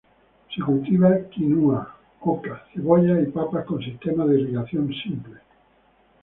Se 0.51 0.59
cultiva 0.63 1.11
quinua, 1.29 1.95
oca, 2.21 2.59
cebollas 2.73 3.21
y 3.21 3.27
papas 3.31 3.65
con 3.65 3.83
sistemas 3.83 4.29
de 4.29 4.41
irrigación 4.41 4.91
simples. 4.91 5.43